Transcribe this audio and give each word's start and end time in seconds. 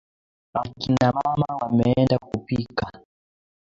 Akina 0.53 1.11
mama 1.11 1.45
wameenda 1.61 2.17
kupika. 2.19 2.91